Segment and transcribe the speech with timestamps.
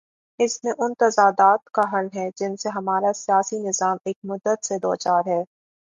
[0.39, 4.77] اس میں ان تضادات کا حل ہے، جن سے ہمارا سیاسی نظام ایک مدت سے
[4.77, 5.41] دوچار ہے۔